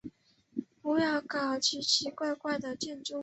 [0.81, 3.19] 不要搞奇奇怪怪的建筑。